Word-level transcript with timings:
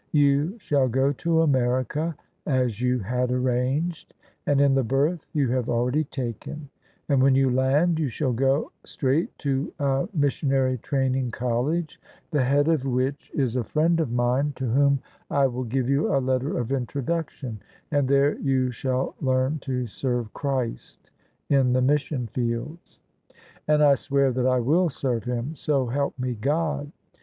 You 0.13 0.57
shall 0.57 0.87
go 0.87 1.11
to 1.11 1.41
America 1.43 2.15
as 2.47 2.81
you 2.81 2.97
had 3.01 3.31
arranged, 3.31 4.15
and 4.47 4.59
in 4.59 4.73
the 4.73 4.83
berth 4.83 5.27
you 5.31 5.49
have 5.51 5.69
already 5.69 6.05
taken: 6.05 6.69
and 7.07 7.21
when 7.21 7.35
you 7.35 7.51
land 7.51 7.99
you 7.99 8.07
shall 8.07 8.33
go 8.33 8.71
straight 8.83 9.37
to 9.37 9.71
a 9.77 10.09
Missionary 10.11 10.79
Training 10.79 11.29
College, 11.29 12.01
the 12.31 12.43
head 12.43 12.67
of 12.67 12.83
which 12.83 13.29
OF 13.29 13.35
ISABEL 13.35 13.35
CARNABY 13.41 13.43
IS 13.43 13.55
a 13.57 13.63
friend 13.63 13.99
of 13.99 14.11
mine 14.11 14.53
to 14.55 14.65
whom 14.71 14.99
I 15.29 15.45
will 15.45 15.65
give 15.65 15.87
you 15.87 16.11
a 16.11 16.17
letter 16.17 16.57
of 16.57 16.71
intro 16.71 17.03
duction: 17.03 17.57
and 17.91 18.07
there 18.07 18.39
you 18.39 18.71
shall 18.71 19.13
learn 19.21 19.59
to 19.59 19.85
serve 19.85 20.33
Christ 20.33 21.11
in 21.47 21.73
the 21.73 21.81
mission 21.83 22.25
fields."" 22.25 23.01
And 23.67 23.83
I 23.83 23.93
swear 23.93 24.31
that 24.31 24.47
I 24.47 24.61
will 24.61 24.89
serve 24.89 25.25
Him, 25.25 25.53
so 25.53 25.85
help 25.85 26.17
me 26.17 26.33
God! 26.33 26.91